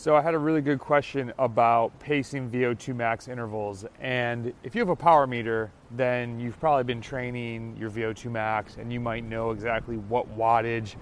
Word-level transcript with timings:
So 0.00 0.16
I 0.16 0.22
had 0.22 0.32
a 0.32 0.38
really 0.38 0.62
good 0.62 0.78
question 0.78 1.30
about 1.38 1.92
pacing 2.00 2.48
VO2 2.48 2.96
max 2.96 3.28
intervals. 3.28 3.84
And 4.00 4.54
if 4.64 4.74
you 4.74 4.80
have 4.80 4.88
a 4.88 4.96
power 4.96 5.26
meter, 5.26 5.70
then 5.90 6.40
you've 6.40 6.58
probably 6.58 6.84
been 6.84 7.02
training 7.02 7.76
your 7.78 7.90
VO2 7.90 8.30
max 8.30 8.78
and 8.78 8.90
you 8.90 8.98
might 8.98 9.24
know 9.24 9.50
exactly 9.50 9.98
what 9.98 10.38
wattage 10.38 10.94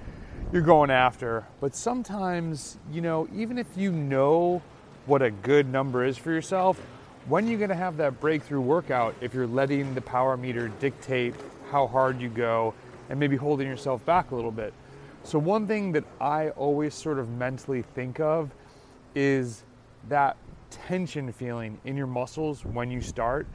you're 0.52 0.62
going 0.62 0.90
after. 0.90 1.46
But 1.60 1.76
sometimes, 1.76 2.76
you 2.90 3.00
know, 3.00 3.28
even 3.32 3.56
if 3.56 3.68
you 3.76 3.92
know 3.92 4.62
what 5.06 5.22
a 5.22 5.30
good 5.30 5.68
number 5.68 6.04
is 6.04 6.18
for 6.18 6.32
yourself, 6.32 6.80
when 7.28 7.46
are 7.46 7.50
you're 7.50 7.58
going 7.58 7.70
to 7.70 7.76
have 7.76 7.98
that 7.98 8.18
breakthrough 8.18 8.60
workout 8.60 9.14
if 9.20 9.32
you're 9.32 9.46
letting 9.46 9.94
the 9.94 10.00
power 10.00 10.36
meter 10.36 10.72
dictate 10.80 11.36
how 11.70 11.86
hard 11.86 12.20
you 12.20 12.30
go 12.30 12.74
and 13.10 13.20
maybe 13.20 13.36
holding 13.36 13.68
yourself 13.68 14.04
back 14.04 14.32
a 14.32 14.34
little 14.34 14.50
bit. 14.50 14.74
So 15.22 15.38
one 15.38 15.68
thing 15.68 15.92
that 15.92 16.02
I 16.20 16.50
always 16.50 16.94
sort 16.94 17.20
of 17.20 17.28
mentally 17.28 17.82
think 17.94 18.18
of 18.18 18.50
is 19.14 19.64
that 20.08 20.36
tension 20.70 21.32
feeling 21.32 21.80
in 21.84 21.96
your 21.96 22.06
muscles 22.06 22.64
when 22.64 22.90
you 22.90 23.00
start. 23.00 23.46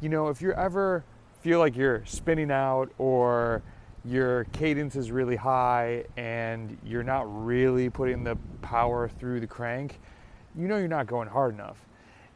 You 0.00 0.08
know, 0.08 0.28
if 0.28 0.42
you 0.42 0.52
ever 0.52 1.04
feel 1.40 1.58
like 1.58 1.76
you're 1.76 2.04
spinning 2.04 2.50
out 2.50 2.90
or 2.98 3.62
your 4.04 4.44
cadence 4.52 4.96
is 4.96 5.10
really 5.10 5.36
high 5.36 6.04
and 6.16 6.76
you're 6.84 7.02
not 7.02 7.24
really 7.44 7.90
putting 7.90 8.24
the 8.24 8.36
power 8.62 9.08
through 9.08 9.40
the 9.40 9.46
crank, 9.46 10.00
you 10.56 10.68
know 10.68 10.78
you're 10.78 10.88
not 10.88 11.06
going 11.06 11.28
hard 11.28 11.54
enough. 11.54 11.86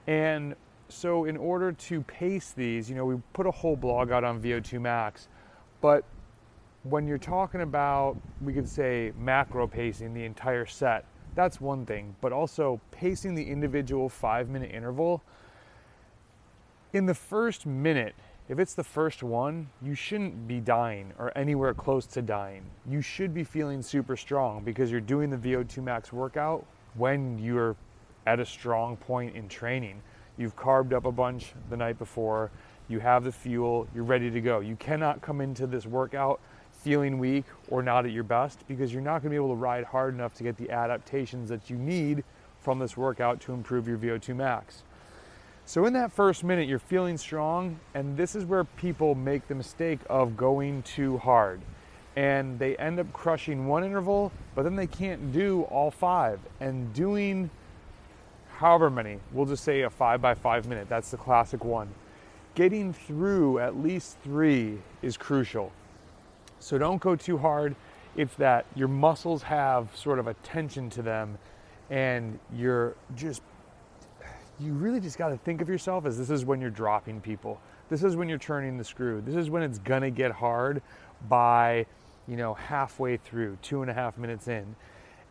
And 0.06 0.55
so, 0.89 1.25
in 1.25 1.37
order 1.37 1.73
to 1.73 2.03
pace 2.03 2.53
these, 2.53 2.91
you 2.91 2.95
know, 2.95 3.06
we 3.06 3.17
put 3.33 3.47
a 3.47 3.51
whole 3.51 3.77
blog 3.77 4.11
out 4.11 4.23
on 4.23 4.41
VO2 4.41 4.81
Max, 4.81 5.28
but 5.81 6.05
when 6.83 7.09
you're 7.09 7.19
talking 7.19 7.62
about, 7.62 8.17
we 8.42 8.53
could 8.53 8.69
say 8.69 9.12
macro 9.19 9.67
pacing 9.67 10.12
the 10.12 10.25
entire 10.25 10.67
set, 10.67 11.06
that's 11.34 11.61
one 11.61 11.87
thing, 11.87 12.16
but 12.20 12.33
also 12.33 12.80
pacing 12.91 13.34
the 13.34 13.45
individual 13.45 14.09
five 14.09 14.48
minute 14.48 14.70
interval. 14.70 15.23
In 16.92 17.06
the 17.06 17.14
first 17.14 17.67
minute, 17.67 18.14
if 18.48 18.59
it's 18.59 18.75
the 18.75 18.84
first 18.84 19.22
one, 19.22 19.69
you 19.81 19.94
shouldn't 19.94 20.47
be 20.47 20.61
dying 20.61 21.12
or 21.19 21.36
anywhere 21.36 21.72
close 21.72 22.06
to 22.09 22.22
dying. 22.22 22.62
You 22.86 23.00
should 23.00 23.33
be 23.33 23.42
feeling 23.42 23.81
super 23.81 24.17
strong 24.17 24.62
because 24.62 24.91
you're 24.91 25.00
doing 25.00 25.31
the 25.31 25.36
VO2 25.36 25.83
max 25.83 26.12
workout 26.12 26.64
when 26.94 27.39
you're 27.39 27.75
at 28.27 28.41
a 28.41 28.47
strong 28.47 28.97
point 28.97 29.34
in 29.34 29.48
training. 29.48 30.03
You've 30.37 30.56
carbed 30.56 30.92
up 30.92 31.06
a 31.06 31.12
bunch 31.12 31.53
the 31.70 31.77
night 31.77 31.98
before, 31.98 32.50
you 32.89 33.00
have 33.00 33.25
the 33.25 33.33
fuel, 33.33 33.89
you're 33.94 34.05
ready 34.05 34.31
to 34.31 34.41
go. 34.41 34.61
You 34.61 34.77
cannot 34.77 35.22
come 35.22 35.41
into 35.41 35.66
this 35.66 35.87
workout 35.87 36.41
feeling 36.85 37.19
weak 37.19 37.47
or 37.69 37.83
not 37.83 38.05
at 38.05 38.13
your 38.13 38.23
best 38.23 38.69
because 38.69 38.93
you're 38.93 39.03
not 39.03 39.23
going 39.23 39.23
to 39.23 39.31
be 39.31 39.37
able 39.37 39.49
to 39.49 39.55
ride 39.55 39.85
hard 39.85 40.13
enough 40.13 40.35
to 40.35 40.43
get 40.43 40.55
the 40.59 40.71
adaptations 40.71 41.49
that 41.49 41.71
you 41.71 41.77
need 41.77 42.23
from 42.61 42.79
this 42.79 42.95
workout 42.95 43.41
to 43.41 43.55
improve 43.55 43.89
your 43.89 43.97
VO2 43.97 44.37
max. 44.37 44.83
So, 45.65 45.87
in 45.87 45.95
that 45.95 46.12
first 46.12 46.45
minute, 46.45 46.69
you're 46.69 46.79
feeling 46.79 47.17
strong, 47.17 47.81
and 47.95 48.19
this 48.19 48.37
is 48.37 48.45
where 48.45 48.65
people 48.65 49.15
make 49.15 49.49
the 49.49 49.55
mistake 49.55 49.99
of 50.11 50.37
going 50.37 50.83
too 50.83 51.17
hard. 51.17 51.62
And 52.17 52.59
they 52.59 52.77
end 52.77 53.01
up 53.01 53.11
crushing 53.15 53.67
one 53.67 53.83
interval, 53.83 54.31
but 54.55 54.65
then 54.65 54.77
they 54.77 54.87
can't 54.87 55.33
do 55.33 55.62
all 55.62 55.91
five. 55.91 56.39
And 56.61 56.93
doing 56.93 57.49
however 58.57 58.91
many, 58.91 59.21
we'll 59.33 59.47
just 59.47 59.65
say 59.65 59.83
a 59.83 59.91
five 59.91 60.21
by 60.21 60.35
five 60.35 60.69
minute, 60.69 60.87
that's 60.91 61.11
the 61.11 61.17
classic 61.17 61.65
one. 61.65 61.89
Getting 62.55 62.93
through 62.93 63.59
at 63.59 63.75
least 63.75 64.19
three 64.23 64.79
is 65.01 65.17
crucial. 65.17 65.73
So 66.65 66.79
don't 66.79 66.98
go 66.98 67.15
too 67.15 67.37
hard. 67.37 67.77
It's 68.17 68.34
that 68.37 68.65
your 68.75 68.89
muscles 68.89 69.43
have 69.43 69.95
sort 69.95 70.19
of 70.19 70.29
a 70.29 70.34
tension 70.43 70.89
to 70.91 71.03
them 71.03 71.37
and 71.91 72.39
you're 72.55 72.97
just, 73.15 73.43
you 74.59 74.73
really 74.73 74.98
just 74.98 75.19
got 75.19 75.29
to 75.29 75.37
think 75.37 75.61
of 75.61 75.69
yourself 75.69 76.06
as 76.06 76.17
this 76.17 76.31
is 76.31 76.47
when 76.47 76.62
you're 76.62 76.71
dropping 76.71 77.21
people. 77.21 77.61
This 77.91 78.03
is 78.03 78.17
when 78.17 78.31
you're 78.31 78.39
turning 78.39 78.79
the 78.79 78.84
screw. 78.84 79.21
This 79.21 79.34
is 79.34 79.51
when 79.51 79.62
it's 79.62 79.79
going 79.79 80.01
to 80.01 80.11
get 80.11 80.33
hard 80.33 80.81
by, 81.28 81.84
you 82.27 82.38
know, 82.38 82.55
halfway 82.55 83.19
through, 83.19 83.59
two 83.61 83.83
and 83.83 83.91
a 83.91 83.94
half 83.94 84.17
minutes 84.17 84.49
in. 84.49 84.75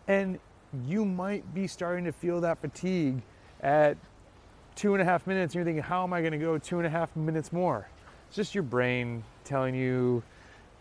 And 0.07 0.37
you 0.85 1.03
might 1.03 1.51
be 1.55 1.65
starting 1.65 2.05
to 2.05 2.11
feel 2.11 2.41
that 2.41 2.59
fatigue 2.59 3.23
at 3.61 3.97
two 4.75 4.93
and 4.93 5.01
a 5.01 5.05
half 5.05 5.25
minutes. 5.25 5.55
And 5.55 5.61
you're 5.61 5.65
thinking, 5.65 5.83
how 5.83 6.03
am 6.03 6.13
I 6.13 6.21
going 6.21 6.33
to 6.33 6.37
go 6.37 6.59
two 6.59 6.77
and 6.77 6.85
a 6.85 6.91
half 6.91 7.15
minutes 7.15 7.51
more? 7.51 7.87
It's 8.27 8.35
just 8.35 8.53
your 8.53 8.63
brain 8.63 9.23
telling 9.43 9.73
you, 9.73 10.21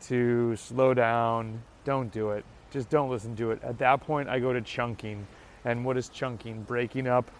to 0.02 0.56
slow 0.56 0.94
down, 0.94 1.62
don't 1.84 2.12
do 2.12 2.30
it. 2.30 2.44
Just 2.70 2.88
don't 2.88 3.10
listen 3.10 3.36
to 3.36 3.50
it. 3.50 3.62
At 3.62 3.78
that 3.78 4.00
point, 4.00 4.28
I 4.28 4.38
go 4.38 4.52
to 4.52 4.60
chunking. 4.60 5.26
And 5.64 5.84
what 5.84 5.96
is 5.96 6.08
chunking? 6.08 6.62
Breaking 6.62 7.06
up 7.06 7.30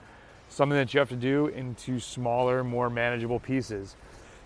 something 0.48 0.76
that 0.76 0.92
you 0.92 1.00
have 1.00 1.08
to 1.08 1.16
do 1.16 1.46
into 1.46 1.98
smaller, 1.98 2.62
more 2.62 2.90
manageable 2.90 3.40
pieces. 3.40 3.96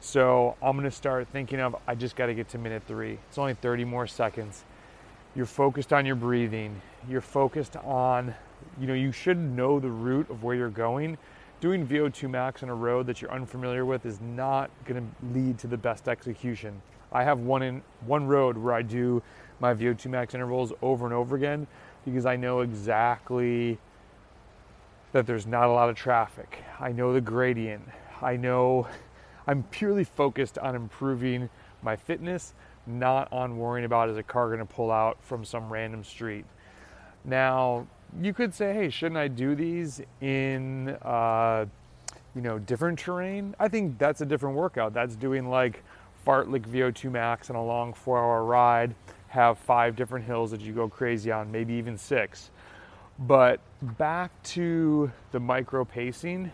So 0.01 0.57
I'm 0.63 0.77
gonna 0.77 0.91
start 0.91 1.27
thinking 1.29 1.61
of, 1.61 1.75
I 1.87 1.95
just 1.95 2.15
gotta 2.15 2.35
get 2.35 2.49
to 2.51 2.59
minute 2.59 2.83
three. 2.87 3.19
It's 3.29 3.39
only 3.39 3.55
30 3.55 3.85
more 3.85 4.07
seconds. 4.07 4.65
You're 5.35 5.47
focused 5.47 5.93
on 5.93 6.07
your 6.07 6.15
breathing. 6.15 6.81
You're 7.09 7.21
focused 7.21 7.77
on, 7.77 8.35
you 8.81 8.87
know, 8.87 8.95
you 8.95 9.11
should 9.11 9.37
know 9.37 9.81
the 9.81 9.91
route 9.91 10.31
of 10.31 10.45
where 10.45 10.55
you're 10.55 10.71
going. 10.71 11.19
Doing 11.61 11.87
VO2 11.87 12.31
max 12.31 12.63
on 12.63 12.69
a 12.69 12.75
road 12.75 13.07
that 13.07 13.21
you're 13.21 13.33
unfamiliar 13.33 13.85
with 13.85 14.07
is 14.07 14.21
not 14.21 14.71
gonna 14.85 15.05
lead 15.33 15.59
to 15.59 15.67
the 15.67 15.77
best 15.77 16.09
execution. 16.09 16.81
I 17.13 17.25
have 17.25 17.41
one 17.41 17.63
in 17.63 17.83
one 18.07 18.27
road 18.27 18.57
where 18.57 18.75
I 18.75 18.83
do 18.83 19.23
my 19.61 19.73
VO2 19.75 20.07
max 20.07 20.35
intervals 20.35 20.73
over 20.83 21.07
and 21.07 21.15
over 21.15 21.37
again 21.37 21.67
because 22.05 22.27
I 22.27 22.37
know 22.37 22.61
exactly 22.61 23.79
that 25.13 25.27
there's 25.27 25.47
not 25.47 25.65
a 25.65 25.73
lot 25.73 25.89
of 25.89 25.97
traffic. 25.97 26.63
I 26.79 26.93
know 26.93 27.13
the 27.13 27.21
gradient. 27.21 27.89
I 28.21 28.37
know 28.37 28.87
I'm 29.47 29.63
purely 29.65 30.05
focused 30.05 30.59
on 30.59 30.75
improving 30.75 31.49
my 31.83 31.97
fitness, 31.97 32.53
not 32.87 33.33
on 33.33 33.57
worrying 33.57 33.85
about 33.85 34.11
is 34.11 34.17
a 34.17 34.23
car 34.23 34.49
going 34.49 34.59
to 34.59 34.65
pull 34.67 34.91
out 34.91 35.19
from 35.23 35.45
some 35.45 35.73
random 35.73 36.03
street. 36.05 36.45
Now, 37.25 37.87
you 38.21 38.33
could 38.33 38.55
say, 38.55 38.73
hey, 38.73 38.91
shouldn't 38.91 39.19
I 39.19 39.29
do 39.29 39.55
these 39.55 40.01
in, 40.21 40.91
uh, 41.03 41.67
you 42.35 42.43
know, 42.43 42.59
different 42.59 42.99
terrain? 42.99 43.55
I 43.59 43.69
think 43.69 43.99
that's 43.99 44.21
a 44.21 44.27
different 44.27 44.57
workout. 44.57 44.93
That's 44.95 45.17
doing 45.17 45.49
like 45.49 45.83
Fartlek 46.27 46.67
VO2 46.67 47.11
Max 47.13 47.51
on 47.51 47.57
a 47.57 47.65
long 47.65 47.95
four 47.95 48.19
hour 48.19 48.45
ride 48.45 48.95
have 49.29 49.59
five 49.59 49.95
different 49.95 50.25
hills 50.25 50.51
that 50.51 50.61
you 50.61 50.73
go 50.73 50.89
crazy 50.89 51.31
on, 51.31 51.53
maybe 51.53 51.75
even 51.75 51.97
six. 51.97 52.51
But 53.19 53.61
back 53.81 54.31
to 54.45 55.11
the 55.33 55.41
micro 55.41 55.85
pacing, 55.85 56.51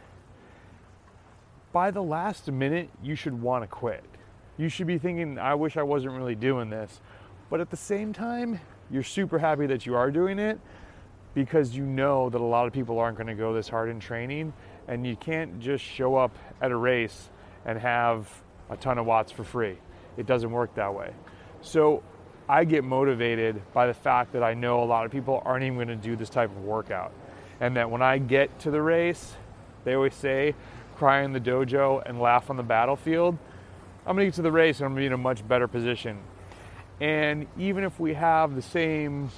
by 1.72 1.90
the 1.90 2.02
last 2.02 2.50
minute, 2.50 2.90
you 3.02 3.14
should 3.14 3.40
want 3.40 3.64
to 3.64 3.66
quit. 3.66 4.04
You 4.58 4.68
should 4.68 4.86
be 4.86 4.98
thinking, 4.98 5.38
I 5.38 5.54
wish 5.54 5.76
I 5.76 5.82
wasn't 5.82 6.14
really 6.14 6.34
doing 6.34 6.68
this. 6.68 7.00
But 7.48 7.60
at 7.60 7.70
the 7.70 7.76
same 7.76 8.12
time, 8.12 8.60
you're 8.90 9.02
super 9.02 9.38
happy 9.38 9.66
that 9.66 9.86
you 9.86 9.96
are 9.96 10.10
doing 10.10 10.38
it 10.38 10.60
because 11.34 11.74
you 11.74 11.84
know 11.84 12.28
that 12.28 12.40
a 12.40 12.44
lot 12.44 12.66
of 12.66 12.72
people 12.72 12.98
aren't 12.98 13.16
going 13.16 13.26
to 13.26 13.34
go 13.34 13.54
this 13.54 13.68
hard 13.68 13.88
in 13.88 13.98
training 13.98 14.52
and 14.86 15.06
you 15.06 15.16
can't 15.16 15.58
just 15.60 15.82
show 15.82 16.16
up 16.16 16.36
at 16.60 16.70
a 16.70 16.76
race 16.76 17.30
and 17.64 17.78
have 17.78 18.28
a 18.72 18.76
ton 18.76 18.98
of 18.98 19.06
watts 19.06 19.30
for 19.30 19.44
free. 19.44 19.76
It 20.16 20.26
doesn't 20.26 20.50
work 20.50 20.74
that 20.74 20.94
way. 20.94 21.12
So 21.60 22.02
I 22.48 22.64
get 22.64 22.84
motivated 22.84 23.62
by 23.72 23.86
the 23.86 23.94
fact 23.94 24.32
that 24.32 24.42
I 24.42 24.54
know 24.54 24.82
a 24.82 24.84
lot 24.84 25.04
of 25.04 25.12
people 25.12 25.42
aren't 25.44 25.64
even 25.64 25.76
going 25.76 25.88
to 25.88 25.96
do 25.96 26.16
this 26.16 26.28
type 26.28 26.50
of 26.50 26.64
workout. 26.64 27.12
And 27.60 27.76
that 27.76 27.90
when 27.90 28.02
I 28.02 28.18
get 28.18 28.58
to 28.60 28.70
the 28.70 28.82
race, 28.82 29.34
they 29.84 29.94
always 29.94 30.14
say, 30.14 30.54
cry 30.96 31.22
in 31.22 31.32
the 31.32 31.40
dojo 31.40 32.02
and 32.04 32.20
laugh 32.20 32.50
on 32.50 32.56
the 32.56 32.62
battlefield. 32.62 33.38
I'm 34.04 34.16
going 34.16 34.26
to 34.26 34.30
get 34.30 34.34
to 34.36 34.42
the 34.42 34.52
race 34.52 34.78
and 34.78 34.86
I'm 34.86 34.92
going 34.92 34.98
to 34.98 35.02
be 35.02 35.06
in 35.06 35.12
a 35.12 35.18
much 35.18 35.46
better 35.46 35.68
position. 35.68 36.18
And 37.00 37.46
even 37.58 37.84
if 37.84 38.00
we 38.00 38.14
have 38.14 38.54
the 38.54 38.62
same 38.62 39.30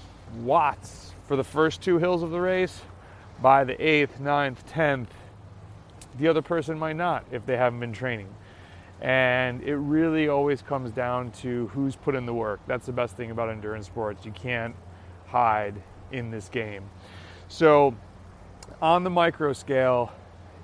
watts 0.42 1.12
for 1.26 1.36
the 1.36 1.44
first 1.44 1.82
two 1.82 1.98
hills 1.98 2.22
of 2.22 2.30
the 2.30 2.40
race, 2.40 2.80
by 3.42 3.64
the 3.64 3.80
eighth, 3.84 4.20
ninth, 4.20 4.66
tenth, 4.66 5.12
the 6.18 6.28
other 6.28 6.42
person 6.42 6.78
might 6.78 6.96
not 6.96 7.24
if 7.30 7.44
they 7.44 7.56
haven't 7.56 7.80
been 7.80 7.92
training. 7.92 8.28
And 9.00 9.62
it 9.62 9.76
really 9.76 10.28
always 10.28 10.62
comes 10.62 10.90
down 10.90 11.30
to 11.32 11.68
who's 11.68 11.96
put 11.96 12.14
in 12.14 12.26
the 12.26 12.34
work. 12.34 12.60
That's 12.66 12.86
the 12.86 12.92
best 12.92 13.16
thing 13.16 13.30
about 13.30 13.50
endurance 13.50 13.86
sports. 13.86 14.24
You 14.24 14.32
can't 14.32 14.74
hide 15.26 15.74
in 16.12 16.30
this 16.30 16.48
game. 16.48 16.84
So, 17.48 17.94
on 18.80 19.04
the 19.04 19.10
micro 19.10 19.52
scale, 19.52 20.12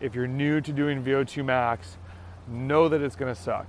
if 0.01 0.15
you're 0.15 0.27
new 0.27 0.61
to 0.61 0.73
doing 0.73 1.03
VO2 1.03 1.45
max, 1.45 1.99
know 2.49 2.89
that 2.89 3.03
it's 3.03 3.17
going 3.17 3.35
to 3.35 3.41
suck. 3.41 3.67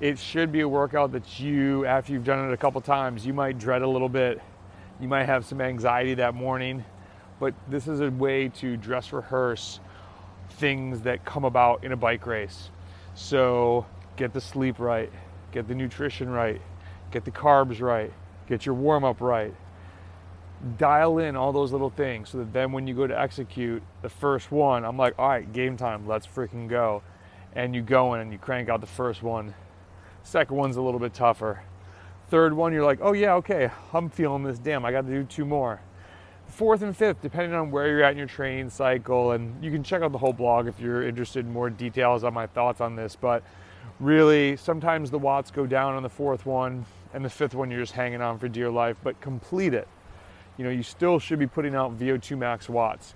It 0.00 0.18
should 0.18 0.52
be 0.52 0.60
a 0.60 0.68
workout 0.68 1.12
that 1.12 1.40
you, 1.40 1.84
after 1.84 2.12
you've 2.12 2.24
done 2.24 2.48
it 2.48 2.52
a 2.52 2.56
couple 2.56 2.80
times, 2.80 3.26
you 3.26 3.34
might 3.34 3.58
dread 3.58 3.82
a 3.82 3.88
little 3.88 4.08
bit. 4.08 4.40
You 5.00 5.08
might 5.08 5.24
have 5.24 5.44
some 5.44 5.60
anxiety 5.60 6.14
that 6.14 6.34
morning, 6.34 6.84
but 7.38 7.54
this 7.68 7.86
is 7.86 8.00
a 8.00 8.10
way 8.10 8.48
to 8.48 8.76
dress 8.76 9.12
rehearse 9.12 9.80
things 10.50 11.02
that 11.02 11.24
come 11.24 11.44
about 11.44 11.84
in 11.84 11.92
a 11.92 11.96
bike 11.96 12.26
race. 12.26 12.70
So 13.20 13.84
get 14.16 14.32
the 14.32 14.40
sleep 14.40 14.78
right, 14.78 15.10
get 15.50 15.66
the 15.66 15.74
nutrition 15.74 16.30
right, 16.30 16.62
get 17.10 17.24
the 17.24 17.32
carbs 17.32 17.80
right, 17.80 18.12
get 18.46 18.64
your 18.64 18.76
warm 18.76 19.04
up 19.04 19.20
right. 19.20 19.54
dial 20.76 21.18
in 21.18 21.36
all 21.36 21.52
those 21.52 21.72
little 21.72 21.90
things 21.90 22.30
so 22.30 22.38
that 22.38 22.52
then 22.52 22.72
when 22.72 22.86
you 22.86 22.94
go 22.94 23.06
to 23.06 23.18
execute 23.18 23.82
the 24.02 24.08
first 24.08 24.50
one, 24.50 24.84
I'm 24.84 24.96
like, 24.96 25.14
all 25.18 25.28
right, 25.28 25.52
game 25.52 25.76
time, 25.76 26.06
let's 26.06 26.26
freaking 26.26 26.68
go. 26.68 27.02
And 27.54 27.74
you 27.74 27.82
go 27.82 28.14
in 28.14 28.20
and 28.20 28.32
you 28.32 28.38
crank 28.38 28.68
out 28.68 28.80
the 28.80 28.86
first 28.86 29.22
one. 29.22 29.54
Second 30.22 30.56
one's 30.56 30.76
a 30.76 30.82
little 30.82 31.00
bit 31.00 31.14
tougher. 31.14 31.62
Third 32.30 32.52
one, 32.52 32.72
you're 32.72 32.84
like, 32.84 32.98
oh 33.02 33.12
yeah, 33.12 33.34
okay, 33.34 33.70
I'm 33.92 34.10
feeling 34.10 34.42
this. 34.42 34.58
Damn, 34.58 34.84
I 34.84 34.92
got 34.92 35.06
to 35.06 35.12
do 35.12 35.24
two 35.24 35.44
more. 35.44 35.80
Fourth 36.48 36.82
and 36.82 36.96
fifth, 36.96 37.20
depending 37.20 37.54
on 37.54 37.70
where 37.70 37.88
you're 37.88 38.02
at 38.02 38.12
in 38.12 38.18
your 38.18 38.26
training 38.26 38.70
cycle, 38.70 39.32
and 39.32 39.62
you 39.62 39.70
can 39.70 39.82
check 39.82 40.02
out 40.02 40.12
the 40.12 40.18
whole 40.18 40.32
blog 40.32 40.66
if 40.66 40.80
you're 40.80 41.06
interested 41.06 41.46
in 41.46 41.52
more 41.52 41.70
details 41.70 42.24
on 42.24 42.34
my 42.34 42.46
thoughts 42.46 42.80
on 42.80 42.96
this. 42.96 43.16
But 43.16 43.44
really, 44.00 44.56
sometimes 44.56 45.10
the 45.10 45.18
watts 45.18 45.50
go 45.50 45.66
down 45.66 45.94
on 45.94 46.02
the 46.02 46.08
fourth 46.08 46.46
one, 46.46 46.84
and 47.14 47.24
the 47.24 47.30
fifth 47.30 47.54
one 47.54 47.70
you're 47.70 47.80
just 47.80 47.92
hanging 47.92 48.20
on 48.20 48.38
for 48.38 48.48
dear 48.48 48.70
life, 48.70 48.96
but 49.04 49.20
complete 49.20 49.74
it. 49.74 49.86
You 50.56 50.64
know, 50.64 50.70
you 50.70 50.82
still 50.82 51.18
should 51.18 51.38
be 51.38 51.46
putting 51.46 51.74
out 51.74 51.96
VO2 51.98 52.36
max 52.36 52.68
watts. 52.68 53.14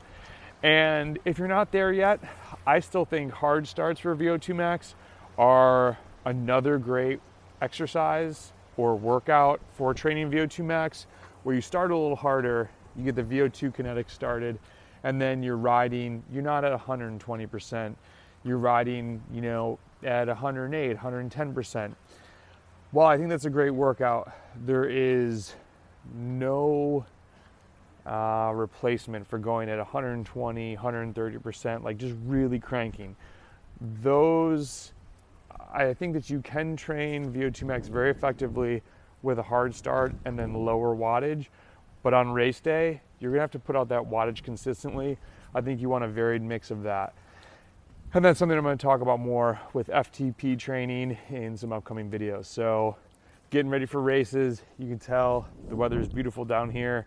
And 0.62 1.19
if 1.25 1.38
you're 1.38 1.49
not 1.49 1.73
there 1.73 1.93
yet, 1.93 2.20
I 2.67 2.79
still 2.79 3.05
think 3.05 3.32
hard 3.32 3.67
starts 3.67 4.00
for 4.00 4.14
VO2 4.14 4.55
max 4.55 4.94
are 5.37 5.99
another 6.25 6.79
great 6.79 7.20
exercise 7.61 8.52
or 8.76 8.94
workout 8.94 9.61
for 9.73 9.93
training 9.93 10.31
VO2 10.31 10.64
max 10.64 11.06
where 11.43 11.55
you 11.55 11.61
start 11.61 11.90
a 11.90 11.96
little 11.96 12.14
harder, 12.14 12.70
you 12.97 13.05
get 13.05 13.15
the 13.15 13.23
VO2 13.23 13.75
kinetics 13.75 14.11
started, 14.11 14.59
and 15.05 15.21
then 15.21 15.43
you're 15.43 15.56
riding, 15.56 16.23
you're 16.33 16.43
not 16.43 16.65
at 16.65 16.79
120%, 16.79 17.94
you're 18.44 18.59
riding, 18.59 19.23
you 19.33 19.41
know, 19.41 19.79
at 20.03 20.29
108, 20.29 20.97
110%. 20.97 21.94
While 22.91 23.06
I 23.06 23.17
think 23.17 23.29
that's 23.29 23.44
a 23.44 23.50
great 23.50 23.71
workout, 23.71 24.33
there 24.67 24.85
is 24.85 25.55
no 26.15 27.06
uh, 28.05 28.53
replacement 28.55 29.27
for 29.27 29.39
going 29.39 29.69
at 29.69 29.79
120, 29.79 30.77
130%, 30.77 31.83
like 31.85 31.99
just 31.99 32.15
really 32.27 32.59
cranking. 32.59 33.17
Those, 34.03 34.93
I 35.73 35.94
think 35.94 36.12
that 36.15 36.29
you 36.29 36.41
can 36.41 36.77
train 36.77 37.33
VO2 37.33 37.62
max 37.62 37.89
very 37.89 38.11
effectively 38.11 38.83
with 39.23 39.39
a 39.39 39.43
hard 39.43 39.75
start 39.75 40.12
and 40.25 40.39
then 40.39 40.53
lower 40.53 40.94
wattage. 40.94 41.47
But 42.03 42.15
on 42.15 42.33
race 42.33 42.61
day, 42.61 43.01
you're 43.21 43.31
gonna 43.31 43.43
have 43.43 43.51
to 43.53 43.59
put 43.59 43.77
out 43.77 43.89
that 43.89 44.03
wattage 44.03 44.43
consistently. 44.43 45.19
I 45.55 45.61
think 45.61 45.81
you 45.81 45.89
want 45.89 46.05
a 46.05 46.09
varied 46.09 46.43
mix 46.43 46.71
of 46.71 46.83
that. 46.83 47.15
And 48.15 48.25
that's 48.25 48.39
something 48.39 48.59
I'm 48.59 48.65
gonna 48.65 48.77
talk 48.77 49.01
about 49.01 49.21
more 49.21 49.61
with 49.73 49.89
FTP 49.89 50.59
training 50.59 51.17
in 51.31 51.57
some 51.57 51.73
upcoming 51.73 52.11
videos. 52.11 52.47
So, 52.47 52.97
getting 53.53 53.71
ready 53.71 53.85
for 53.85 54.01
races. 54.01 54.63
You 54.79 54.89
can 54.89 54.99
tell 54.99 55.47
the 55.69 55.77
weather 55.77 56.01
is 56.01 56.09
beautiful 56.09 56.45
down 56.45 56.71
here 56.71 57.07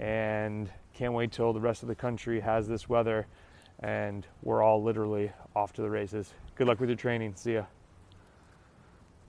and 0.00 0.68
can't 0.92 1.12
wait 1.12 1.30
till 1.30 1.52
the 1.52 1.60
rest 1.60 1.82
of 1.82 1.88
the 1.88 1.94
country 1.94 2.40
has 2.40 2.66
this 2.66 2.88
weather 2.88 3.28
and 3.80 4.26
we're 4.42 4.62
all 4.62 4.82
literally 4.82 5.30
off 5.54 5.72
to 5.74 5.82
the 5.82 5.90
races. 5.90 6.34
Good 6.56 6.66
luck 6.66 6.80
with 6.80 6.88
your 6.88 6.96
training. 6.96 7.34
See 7.36 7.54
ya. 7.54 7.66